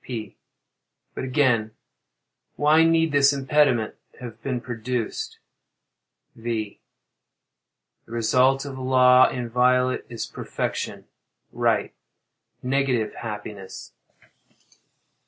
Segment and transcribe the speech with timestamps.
[0.03, 0.35] P.
[1.13, 5.37] But again—why need this impediment have been produced?
[6.35, 6.81] V.
[8.07, 13.91] The result of law inviolate is perfection—right—negative happiness.